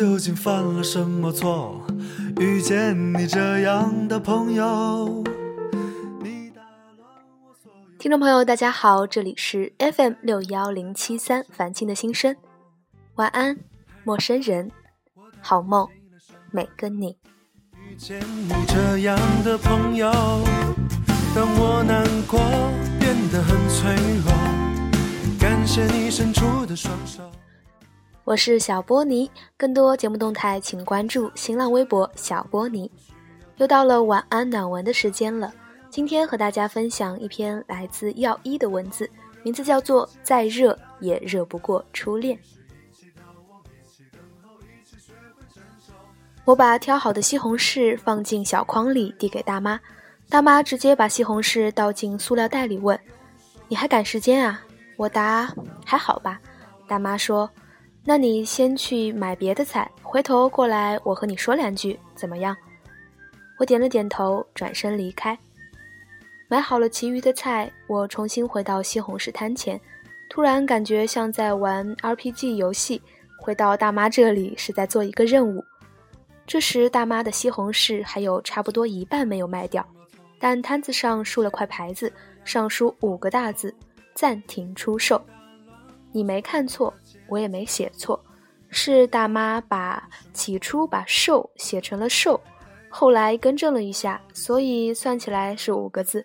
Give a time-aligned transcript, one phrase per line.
[0.00, 1.78] 究竟犯了什么错，
[2.40, 5.22] 遇见你这样的朋友？
[7.98, 12.34] 听众朋友，大家好，这里是 FM 六幺零七三凡青的心声，
[13.16, 13.58] 晚安，
[14.02, 14.70] 陌生人，
[15.42, 15.86] 好梦，
[16.50, 17.18] 每个你。
[17.86, 20.10] 遇见你这样的朋友，
[21.34, 22.40] 当我难过
[22.98, 24.32] 变得很脆弱，
[25.38, 27.30] 感谢你伸出的双手。
[28.24, 32.90] 我是小波尼，更多节目动态请关注新浪微博小波尼。
[33.56, 35.52] 又到了晚安暖文的时间了。
[35.88, 39.10] 今天和大家分享一篇来自药一的文字，
[39.42, 42.36] 名字叫做《再热也热不过初恋》。
[46.44, 49.80] 我把挑好的西红柿放进小筐里，递给大妈。
[50.28, 52.98] 大妈直接把西红柿倒进塑料袋里，问
[53.66, 54.62] ：“你还赶时间啊？”
[54.96, 55.52] 我答
[55.84, 56.40] ：“还好吧。”
[56.86, 57.50] 大妈说
[58.04, 62.56] ：“那你先去买别的菜，回头过来我和你说两句，怎么样？”
[63.58, 65.38] 我点了点头，转身离开。
[66.48, 69.80] 买好了其余的菜，我重新回到西红柿摊前，
[70.28, 73.00] 突然感觉像在玩 RPG 游戏。
[73.38, 75.64] 回到大妈这里是在做一个任务。
[76.46, 79.86] 这时，大妈的西红柿还有差不多一半没有卖掉，
[80.38, 82.12] 但摊子上竖了块牌子，
[82.44, 83.74] 上书五个大字
[84.14, 85.22] ：“暂停出售。”
[86.12, 86.92] 你没看错，
[87.30, 88.22] 我也没写错，
[88.68, 92.38] 是大妈把起初把“瘦”写成了“售”，
[92.90, 96.24] 后来更正了一下，所以算起来是五个字。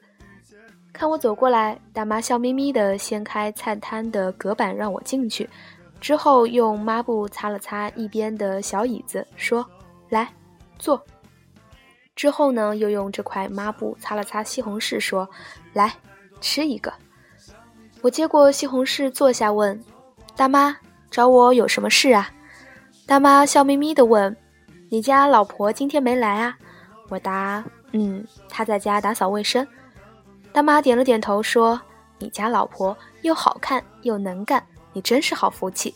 [0.91, 5.49] 看我走过来，大妈笑眯眯地掀开菜摊的隔板让我进去，
[5.99, 9.65] 之后用抹布擦了擦一边的小椅子，说
[10.09, 10.33] ：“来，
[10.79, 11.01] 坐。”
[12.15, 15.29] 之后呢，又用这块抹布擦了擦西红柿，说
[15.73, 15.93] ：“来，
[16.39, 16.93] 吃一个。”
[18.01, 19.77] 我接过西红柿坐下，问
[20.33, 20.77] ：“大妈，
[21.15, 22.29] 找我有什么事啊？”
[23.07, 24.35] 大妈笑眯眯地问
[24.91, 26.57] ：“你家老婆今天没来啊？”
[27.07, 29.65] 我答：“嗯，她在家打扫卫生。”
[30.51, 31.79] 大妈点了点头，说
[32.19, 34.61] ：“你家老婆又好看又能干，
[34.91, 35.95] 你真是好福气。”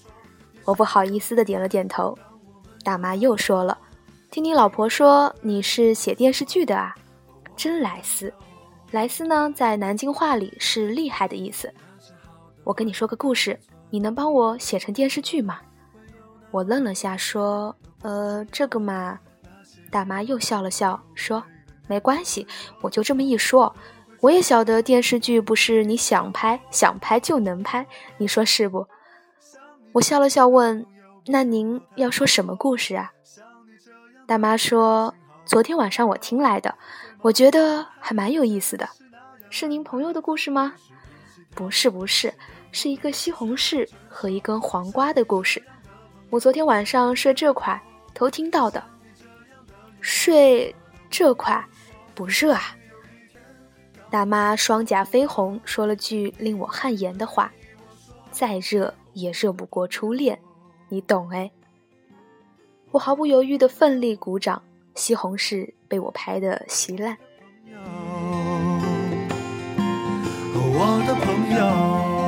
[0.63, 2.17] 我不好意思的点了点头。
[2.81, 3.77] 大妈又说了
[4.31, 6.95] ：“听你老婆说你是写电视剧的啊，
[7.57, 8.33] 真来斯。
[8.91, 11.69] 来斯呢，在南京话里是厉害的意思。
[12.63, 15.59] 我跟你说个故事，你能帮我写成电视剧吗？”
[16.51, 19.19] 我愣了下，说：“呃，这个嘛。”
[19.91, 21.43] 大妈又笑了笑，说
[21.87, 22.47] ：“没关系，
[22.81, 23.75] 我就这么一说。”
[24.21, 28.85] 我也晓得电视剧不是你想拍想拍就能拍，你说是不？
[29.93, 30.85] 我笑了笑问
[31.27, 33.13] ：“那您要说什么故事啊？”
[34.27, 36.75] 大妈说：“昨天晚上我听来的，
[37.21, 38.89] 我觉得还蛮有意思的。
[39.49, 40.73] 是您朋友的故事吗？
[41.55, 42.33] 不是，不是，
[42.71, 45.61] 是一个西红柿和一根黄瓜的故事。
[46.29, 47.81] 我昨天晚上睡这块
[48.13, 48.83] 偷听到的。
[50.01, 50.73] 睡
[51.09, 51.63] 这块
[52.15, 52.75] 不热啊？”
[54.09, 57.51] 大妈双颊绯红，说了句令我汗颜的话
[58.31, 60.39] ：“再热也热不过初恋，
[60.87, 61.51] 你懂哎。”
[62.91, 64.63] 我毫不犹豫地奋力鼓掌，
[64.95, 67.15] 西红柿被我拍得稀烂。
[70.71, 72.18] 我的朋友，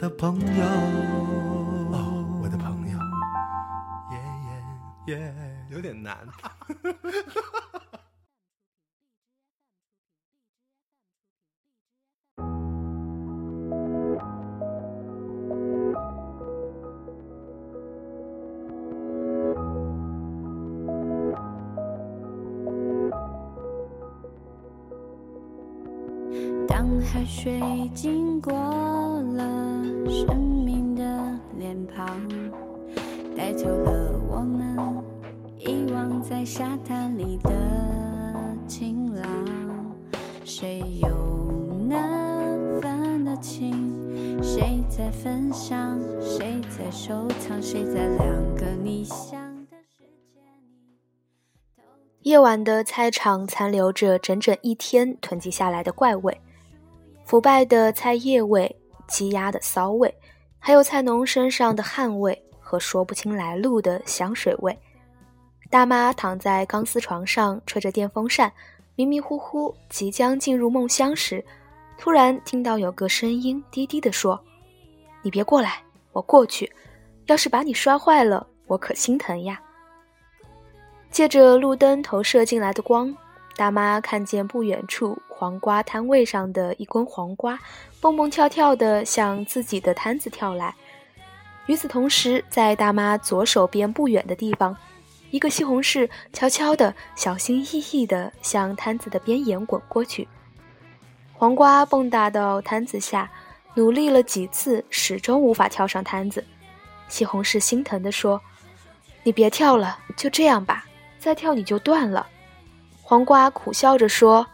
[0.00, 0.64] 的朋友，
[1.92, 2.98] 哦，我的朋友，
[4.12, 4.18] 耶
[5.12, 5.34] 耶耶。
[5.70, 6.16] 有点难。
[26.66, 27.60] 当海水
[27.94, 28.99] 经过了
[30.10, 31.02] 生命的
[31.56, 32.28] 脸庞，
[33.36, 34.76] 带走了我们。
[35.56, 37.52] 遗忘在沙滩里的
[38.66, 39.24] 晴朗，
[40.44, 41.08] 谁有
[41.88, 44.42] 那份的情？
[44.42, 45.96] 谁在分享？
[46.20, 47.62] 谁在收藏？
[47.62, 50.02] 谁在两个你想的世
[50.34, 52.22] 界里？
[52.22, 56.40] 夜晚的菜场残留着整整一天囤积下来的怪味：
[57.24, 58.79] 腐败的菜叶味、
[59.10, 60.14] 鸡鸭的骚味，
[60.58, 64.74] 还有菜农身上的汗味和说不清来路的香水味。
[65.68, 68.50] 大妈躺在钢丝床上，吹着电风扇，
[68.94, 71.44] 迷迷糊糊，即将进入梦乡时，
[71.98, 74.42] 突然听到有个声音低低地说
[75.22, 75.82] ：“你别过来，
[76.12, 76.72] 我过去。
[77.26, 79.60] 要是把你摔坏了，我可心疼呀。”
[81.10, 83.14] 借着路灯投射进来的光，
[83.60, 87.58] 大妈看见不远处黄瓜摊位上的一根黄瓜，
[88.00, 90.74] 蹦蹦跳跳地向自己的摊子跳来。
[91.66, 94.74] 与此同时，在大妈左手边不远的地方，
[95.30, 100.26] 一个西红柿悄悄地、小心翼翼地向摊子的边沿滚过去。
[101.34, 103.30] 黄瓜蹦跶到摊子下，
[103.74, 106.42] 努力了几次，始终无法跳上摊子。
[107.08, 108.40] 西红柿心疼地说
[109.22, 110.86] ：“你别跳了，就这样吧，
[111.18, 112.26] 再跳你就断了。”
[113.10, 114.46] 黄瓜苦笑着说：“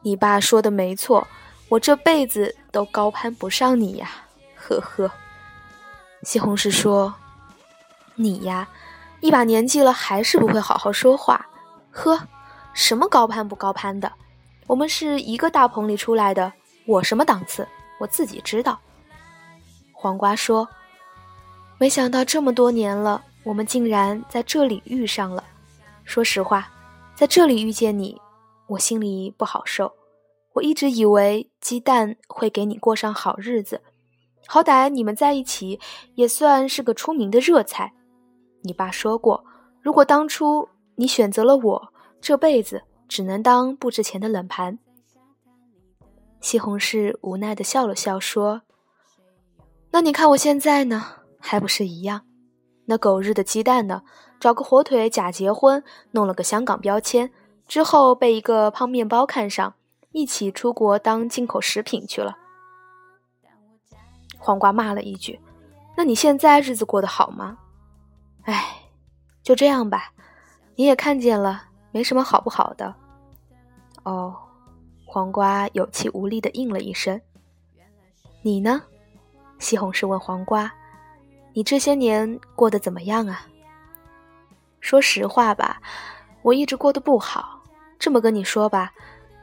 [0.00, 1.28] 你爸说的没错，
[1.68, 4.10] 我这辈子都高攀不上你呀，
[4.54, 5.10] 呵呵。”
[6.24, 7.14] 西红柿说
[8.16, 8.66] ：“你呀，
[9.20, 11.44] 一把年纪了还是不会好好说话，
[11.90, 12.18] 呵，
[12.72, 14.10] 什么高攀不高攀的。”
[14.66, 16.50] 我们是一个大棚里出来的，
[16.86, 17.68] 我什么档次，
[18.00, 18.78] 我自己知道。
[19.92, 20.66] 黄瓜说
[21.76, 25.44] ：“没想到这么多年了，我们竟然在这里遇上了。
[26.04, 26.70] 说实话，
[27.18, 28.16] 在这里遇见你，
[28.68, 29.92] 我心里不好受。
[30.52, 33.82] 我一直以为鸡蛋会给你过上好日子，
[34.46, 35.80] 好歹你们在一起
[36.14, 37.92] 也算是个出名的热菜。
[38.62, 39.44] 你爸说过，
[39.82, 44.78] 如果当初你选择了我，这辈子……”只能当不值钱的冷盘。
[46.40, 48.62] 西红柿无奈的笑了笑，说
[49.90, 51.04] ：“那你看我现在呢，
[51.40, 52.27] 还不是一样？
[52.88, 54.02] 那狗日的鸡蛋呢？
[54.40, 57.30] 找个火腿假结婚，弄了个香港标签，
[57.66, 59.74] 之后被一个胖面包看上，
[60.12, 62.36] 一起出国当进口食品去了。”
[64.38, 65.38] 黄瓜骂了一句
[65.96, 67.58] ：“那你现在日子过得好吗
[68.44, 68.82] ？”“哎，
[69.42, 70.12] 就这样吧。
[70.76, 72.94] 你也看见了。”没什么好不好的。
[74.02, 74.36] 哦，
[75.06, 77.18] 黄瓜有气无力的应了一声。
[78.42, 78.82] 你呢？
[79.58, 80.70] 西红柿问黄瓜
[81.52, 83.46] ：“你这些年过得怎么样啊？”
[84.80, 85.80] 说实话吧，
[86.42, 87.62] 我一直过得不好。
[87.98, 88.92] 这么跟你说吧，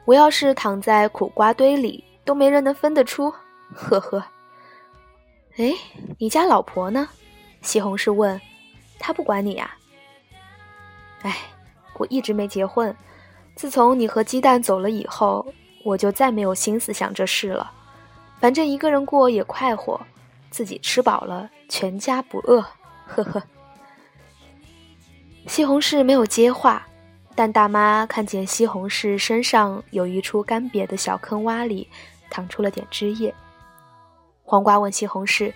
[0.04, 3.32] 我要是躺在苦瓜堆里，都没人能分得出。
[3.74, 4.24] 呵呵。
[5.56, 5.72] 哎，
[6.18, 7.08] 你家老婆呢？
[7.62, 8.40] 西红柿问。
[8.98, 9.76] 她不管你呀？
[11.22, 11.36] 哎。
[11.98, 12.94] 我一直没结婚，
[13.54, 15.46] 自从你和鸡蛋走了以后，
[15.82, 17.72] 我就再没有心思想这事了。
[18.38, 19.98] 反正一个人过也快活，
[20.50, 22.64] 自己吃饱了，全家不饿。
[23.06, 23.42] 呵呵。
[25.46, 26.86] 西红柿没有接话，
[27.34, 31.88] 但大妈看见西红柿身上有一处干瘪的小坑洼里
[32.30, 33.34] 淌出了点汁液。
[34.42, 35.52] 黄瓜问西红柿：“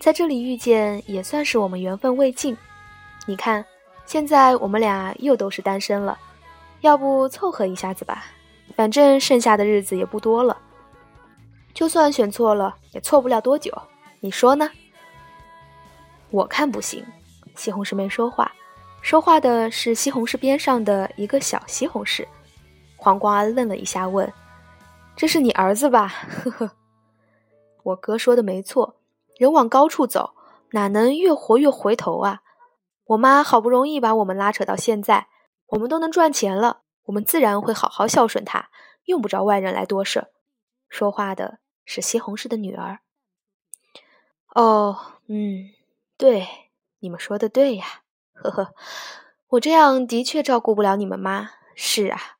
[0.00, 2.56] 在这里遇见，也算是我们缘分未尽。
[3.26, 3.64] 你看。”
[4.06, 6.18] 现在我们俩又都是单身了，
[6.80, 8.24] 要不凑合一下子吧？
[8.74, 10.58] 反正剩下的日子也不多了。
[11.72, 13.72] 就算选错了，也错不了多久。
[14.18, 14.68] 你说呢？
[16.30, 17.04] 我看不行。
[17.56, 18.50] 西红柿没说话，
[19.02, 22.26] 说话的是西红柿边上的一个小西红柿。
[22.96, 24.32] 黄瓜愣了一下，问
[25.16, 26.70] ：“这是你儿子吧？”呵呵。
[27.82, 28.96] 我哥说的没错，
[29.38, 30.34] 人往高处走，
[30.72, 32.42] 哪能越活越回头啊？
[33.06, 35.28] 我妈好不容易把我们拉扯到现在，
[35.68, 38.68] 我们都能赚钱了，我们自然会好好孝顺她，
[39.06, 40.28] 用不着外人来多事。
[40.88, 43.00] 说话的是西红柿的女儿。
[44.54, 44.96] 哦，
[45.26, 45.70] 嗯，
[46.20, 46.46] 对，
[46.98, 48.02] 你们说的对呀，
[48.34, 48.74] 呵呵，
[49.48, 51.52] 我这样的确照顾不了你们妈。
[51.74, 52.36] 是啊，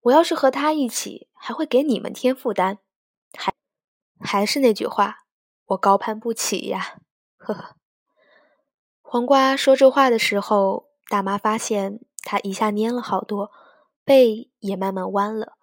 [0.00, 2.78] 我要是和她一起，还会给你们添负担。
[3.36, 3.52] 还
[4.18, 5.26] 还是那句话，
[5.66, 7.00] 我高攀不起呀，
[7.36, 7.76] 呵呵。
[9.02, 13.50] 黄瓜说这话的时候，大妈发现他一下蔫了好多，
[14.06, 15.58] 背也慢慢弯了。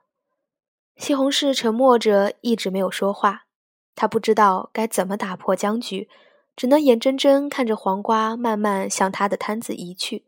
[0.96, 3.48] 西红柿沉默着，一直没有说话。
[3.96, 6.08] 他不知道该怎么打破僵局，
[6.56, 10.26] 只能眼睁睁看着黄瓜慢慢向他的摊子移去。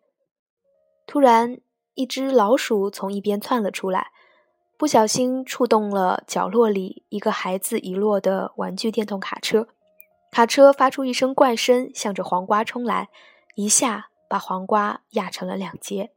[1.06, 1.60] 突然，
[1.94, 4.12] 一只老鼠从一边窜了出来，
[4.78, 9.68] 不小心触动了角落里一个孩子遗落的玩具电动卡车。
[10.30, 13.10] 卡车发出一声怪声，向着黄瓜冲来，
[13.56, 16.12] 一下把黄瓜压成了两截。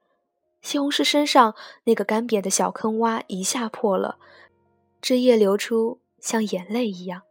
[0.61, 4.19] 西红柿身上那个干瘪的小坑洼一下破了，
[5.01, 7.23] 汁液流出，像眼泪一样。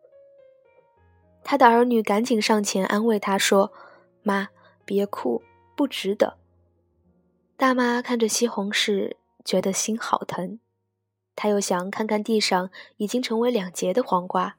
[1.44, 3.74] 他的儿女赶紧上前安慰他说
[4.22, 4.50] ：“妈，
[4.86, 5.42] 别哭，
[5.76, 6.38] 不值得。”
[7.58, 10.60] 大妈看着西红柿，觉得心好疼。
[11.36, 14.58] 她又想看看地上已经成为两截的黄瓜，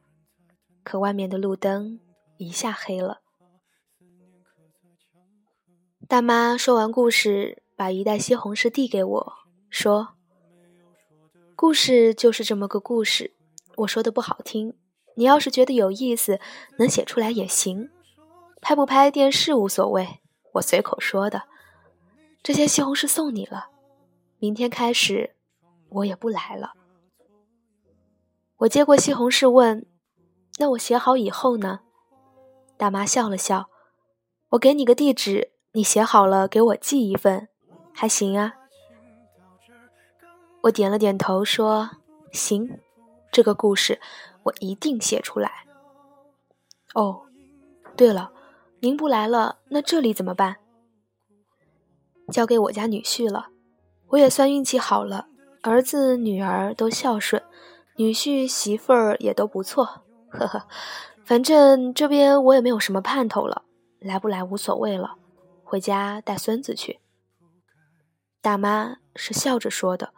[0.82, 2.00] 可外面的路灯。
[2.38, 3.20] 一下黑了。
[6.08, 9.32] 大妈说完故事，把一袋西红柿递给我，
[9.68, 10.14] 说
[11.54, 13.34] ：“故事就是这么个故事。
[13.76, 14.74] 我说的不好听，
[15.20, 16.40] 你要是觉得有意思，
[16.78, 17.90] 能写出来也行。
[18.62, 20.18] 拍不拍电视无所谓，
[20.54, 21.42] 我随口说的。
[22.42, 23.66] 这些西红柿送你了。
[24.38, 25.36] 明天开始，
[25.90, 26.72] 我也不来了。
[28.60, 29.84] 我接过西红柿问
[30.56, 31.80] ：“那我写好以后呢？”
[32.78, 33.68] 大妈笑了笑
[34.52, 37.48] ：“我给你个地址，你写好了给我寄一份，
[37.92, 38.54] 还行啊。”
[40.64, 41.90] 我点了点头说
[42.32, 42.80] ：“行，
[43.30, 44.00] 这个故事
[44.44, 45.66] 我一定写出来。”
[46.94, 47.22] 哦，
[47.96, 48.32] 对了，
[48.80, 50.56] 您不来了，那这里怎么办？
[52.32, 53.48] 交给我家女婿了。
[54.08, 55.28] 我也算运气好了，
[55.62, 57.42] 儿子女儿都孝顺。
[57.96, 60.66] 女婿媳妇儿也都不错，呵呵，
[61.24, 63.64] 反正这边我也没有什么盼头了，
[63.98, 65.16] 来不来无所谓了，
[65.62, 67.00] 回家带孙子去。
[68.40, 70.14] 大妈是笑着说的，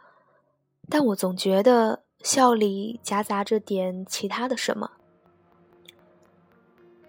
[0.89, 4.89] 但我总觉得笑里夹杂着点其他的什么。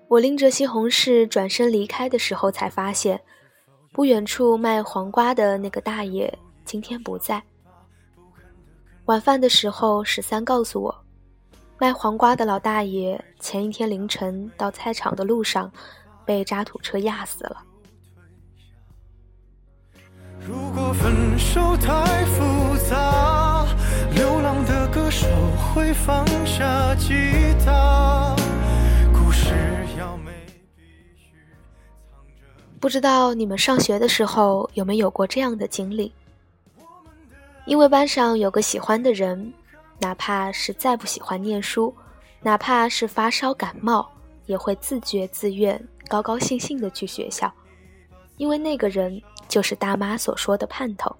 [0.08, 3.20] 我拎着西红柿转身离开的时候，才发现
[3.92, 7.42] 不远处卖黄瓜的那个大爷今天不在。
[9.06, 11.04] 晚饭的时候，十三告诉我，
[11.78, 15.70] 卖黄瓜的老大爷前一天凌晨到菜场的路上，
[16.24, 17.62] 被渣土车压死了。
[20.40, 23.66] 如果分手太复杂，
[24.14, 24.73] 流浪的
[25.14, 25.28] 手
[25.72, 27.14] 会放下吉
[27.64, 28.34] 他。
[29.12, 29.54] 故事
[29.96, 30.32] 要美，
[30.74, 30.82] 必
[31.16, 31.36] 须
[32.10, 32.42] 藏着。
[32.80, 36.12] 不知道你们上学的时候有没有过这样的经历？
[37.64, 39.54] 因为班上有个喜欢的人，
[40.00, 41.94] 哪怕是再不喜欢念书，
[42.42, 44.10] 哪怕是发烧感冒，
[44.46, 47.50] 也会自觉自愿、高高兴兴的去学校。
[48.36, 51.14] 因为那个人就是大妈所说的盼头。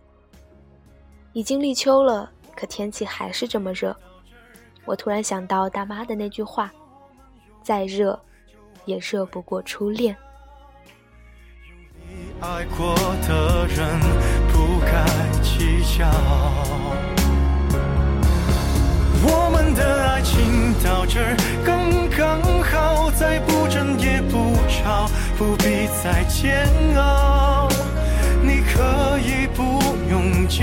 [1.32, 3.96] 已经立秋了，可天气还是这么热。
[4.84, 6.72] 我突然想到大妈的那句话
[7.62, 8.18] ：“再热，
[8.84, 10.16] 也热不过初恋。”
[12.06, 12.94] 你爱过
[13.26, 14.00] 的人
[14.52, 15.04] 不该
[15.42, 16.04] 计较。
[19.26, 21.34] 我们的爱情到这儿
[21.64, 25.08] 刚刚好，再不争也不吵，
[25.38, 27.68] 不必再煎熬。
[28.42, 29.80] 你可以不
[30.10, 30.62] 用急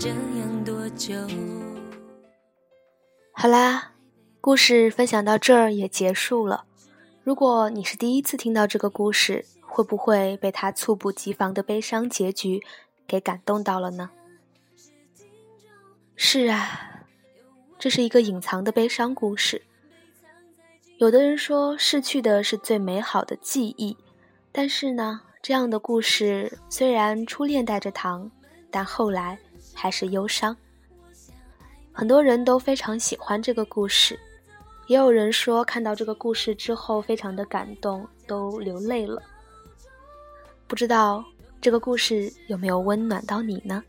[0.00, 1.14] 这样多久？
[3.34, 3.92] 好啦，
[4.40, 6.64] 故事分享到这儿也结束了。
[7.22, 12.62] 如果你是第一次听到这个故事，会不会被他猝不及防的悲伤结局
[13.06, 14.08] 给感动到了呢？
[16.16, 17.04] 是啊，
[17.78, 19.60] 这是一个隐藏的悲伤故事。
[20.96, 23.98] 有的人说，逝去的是最美好的记忆，
[24.50, 28.30] 但是呢，这样的故事虽然初恋带着糖，
[28.70, 29.38] 但后来
[29.74, 30.56] 还是忧伤。
[31.92, 34.18] 很多人都非常喜欢这个故事，
[34.86, 39.22] 也有人说看到这个故事之后非常的感动，都流泪了。
[40.66, 41.24] 不知道
[41.60, 43.82] 这个故事有没有温暖到你呢？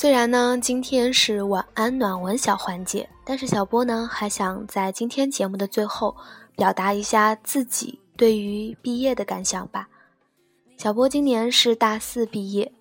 [0.00, 6.16] 虽然呢，今天是晚安暖文小环节，但是小波呢还想在今天节目的最后
[6.56, 9.86] 表达一下自己对于毕业的感想吧。
[10.78, 12.72] 小波今年是大四毕业，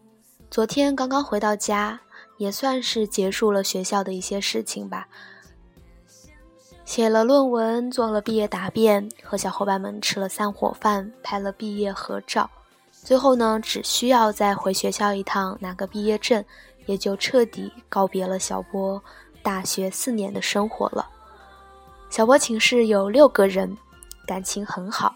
[0.50, 2.00] 昨天刚刚回到家，
[2.38, 5.06] 也算是结束了学校的一些事情吧。
[6.86, 12.50] 写了论文，做了毕业答辩，和小伙伴们吃了散伙饭，拍了毕业合照。
[12.92, 16.44] 最后呢，只需要再回学校一趟拿个毕业证，
[16.89, 19.00] 也就彻底告别了小波
[19.43, 21.08] 大学四年的生活了。
[22.10, 23.77] 小波寝室有六个人，
[24.25, 25.15] 感情很好。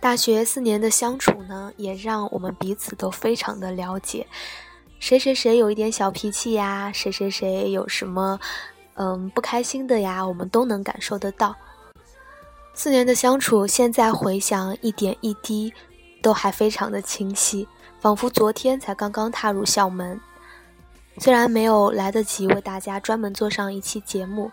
[0.00, 4.26] 大学四年的相处呢，也让我们彼此都非常的了解，
[4.98, 8.40] 谁谁谁有一点小脾气呀，谁谁谁有什么。
[8.94, 11.54] 嗯，不开心的呀，我们都能感受得到。
[12.74, 15.72] 四年的相处，现在回想一点一滴，
[16.22, 17.66] 都还非常的清晰，
[18.00, 20.20] 仿佛昨天才刚刚踏入校门。
[21.18, 24.50] 虽然没有来得及为大家专门做上一期节目，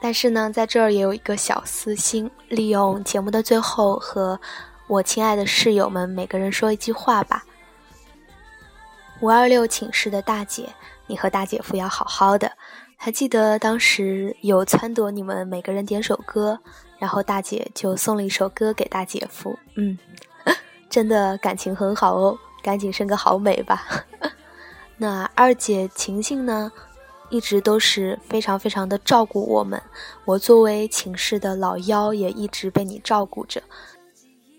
[0.00, 4.40] 但是呢，在这儿也有一个小私心，利用节目的最后，和
[4.88, 7.44] 我亲爱的室友们每个人说一句话吧。
[9.20, 10.68] 五二六寝室的大姐，
[11.06, 12.50] 你和大姐夫要好好的。
[12.96, 16.58] 还记得当时有撺掇你们每个人点首歌，
[16.98, 19.56] 然后大姐就送了一首歌给大姐夫。
[19.76, 19.96] 嗯，
[20.92, 23.82] 真的感情很好哦，赶紧生个好美吧。
[24.98, 26.70] 那二姐晴晴呢，
[27.30, 29.82] 一直都是非常非常的照顾我们。
[30.26, 33.62] 我作为寝室的老幺，也一直被你照顾着，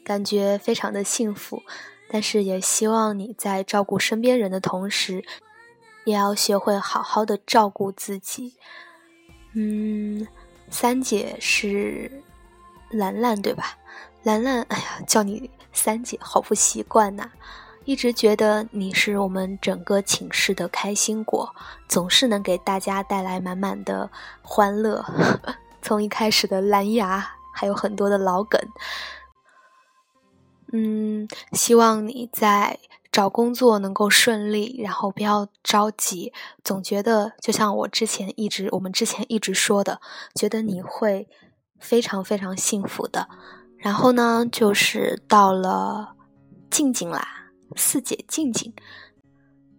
[0.03, 1.61] 感觉非常的幸福。
[2.09, 5.23] 但是也希望你在照顾身边人的同时。
[6.05, 8.55] 也要学会好好的照顾自己。
[9.53, 10.27] 嗯，
[10.69, 12.23] 三姐是
[12.89, 13.77] 兰兰对吧？
[14.23, 17.31] 兰兰，哎呀，叫你三姐好不习惯呐。
[17.83, 21.53] 一直觉得你是我们整个寝室的开心果，
[21.89, 24.09] 总是能给大家带来满满的
[24.41, 25.03] 欢乐。
[25.81, 28.61] 从一开始的蓝牙，还有很多的老梗。
[30.71, 32.79] 嗯，希望你在。
[33.11, 36.33] 找工作能够顺利，然后不要着急。
[36.63, 40.01] 总觉得就像我之前一直，我们之前一直说的，
[40.33, 41.29] 觉得你会
[41.79, 43.29] 非常非常幸福的。
[43.83, 46.15] 然后呢，就是到了
[46.71, 47.27] 静静啦，
[47.75, 48.73] 四姐静静。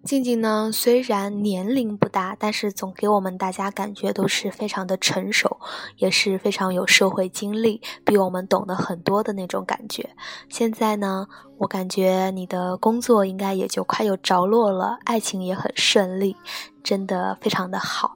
[0.05, 5.59] 静静呢，虽然年龄不大，但是总给我们大家感觉都是非常的成熟，
[5.97, 10.11] 也是非常有社会经历，比我们懂得很多的那种感觉。
[10.51, 16.37] 现在呢，我感觉你的工作应该也就快有着落了，爱情也很顺利，
[16.83, 18.15] 真的非常的好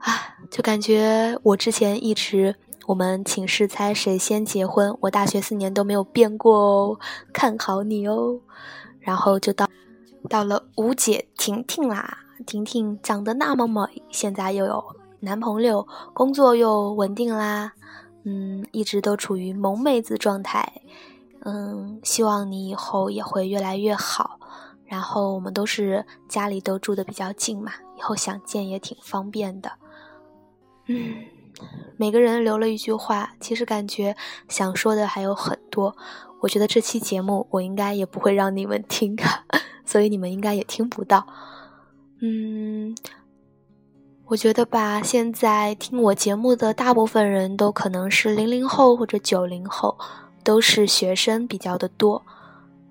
[0.00, 0.36] 啊！
[0.50, 2.54] 就感觉我之前一直
[2.86, 7.00] 我们寝室猜谁先结婚，我大学四年都没有变过哦，
[7.32, 8.40] 看好你哦。
[9.00, 9.68] 然后就到。
[10.26, 12.16] 到了吴姐婷婷啦，
[12.46, 14.82] 婷婷长得那么美，现在又有
[15.20, 17.72] 男朋友，工作又稳定啦，
[18.22, 20.80] 嗯，一直都处于萌妹子状态，
[21.40, 24.40] 嗯，希望你以后也会越来越好。
[24.86, 29.72] 然后我们都是家里都住的比较近嘛，以后想见也挺方便的。
[30.86, 31.16] 嗯，
[31.96, 34.16] 每个人留了一句话，其实感觉
[34.48, 35.96] 想说的还有很多。
[36.40, 39.16] 我觉得这期节目我应该也不会让你们听。
[39.86, 41.26] 所以你们应该也听不到，
[42.22, 42.96] 嗯，
[44.24, 49.98] 我觉得吧，现在听我节目的大部分人都可能是零零后或者九零后，
[50.42, 52.24] 都是学生比较的多。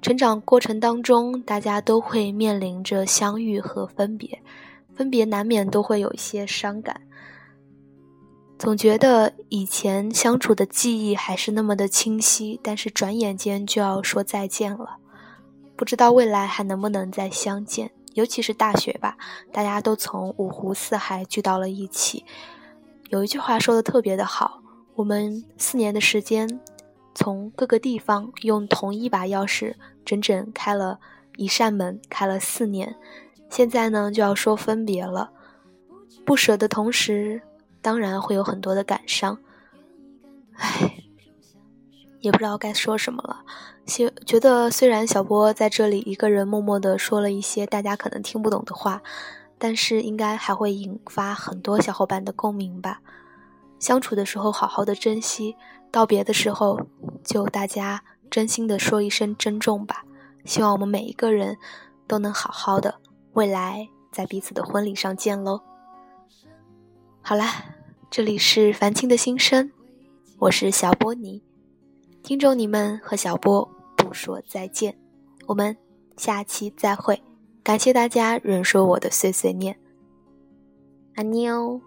[0.04, 4.44] 成长过程当中，大家都会面临着相遇和分别，
[4.94, 7.02] 分别难免都会有一些伤感。
[8.64, 15.00] 总觉得以前相处的记忆还是那么的清晰，但是转眼间就要说再见了。
[15.76, 19.18] 不知道未来还能不能再相见，尤其是大学吧，
[19.52, 22.24] 大家都从五湖四海聚到了一起。
[23.10, 24.62] 有一句话说的特别的好，
[24.96, 26.62] 我们四年的时间，
[27.14, 29.74] 从各个地方用同一把钥匙，
[30.06, 31.02] 整整开了
[31.36, 32.96] 一扇门，开了四年。
[33.50, 35.32] 现在呢，就要说分别了，
[36.24, 37.42] 不舍的同时，
[37.84, 39.38] 当然会有很多的感伤。
[40.56, 40.96] 唉。
[42.20, 43.44] 也不知道该说什么了，
[43.86, 49.02] 觉觉得虽然小波在这里一个人默默的说了一些大家可能听不懂的话，
[49.58, 53.02] 但是应该还会引发很多小伙伴的共鸣吧。
[53.78, 55.58] 相处的时候好好的珍惜，
[55.92, 56.80] 道别的时候
[57.26, 60.06] 就大家真心的说一声珍重吧。
[60.46, 61.58] 希望我们每一个人
[62.08, 63.02] 都能好好的，
[63.34, 65.60] 未来在彼此的婚礼上见喽。
[67.22, 67.73] 好啦，
[68.16, 69.72] 这里是凡青的心声，
[70.38, 71.42] 我是小波尼。
[72.22, 74.96] 听众你们和小波不说再见，
[75.48, 75.76] 我们
[76.16, 77.20] 下期再会。
[77.64, 79.76] 感谢大家忍受我的碎碎念，
[81.16, 81.82] 阿妞。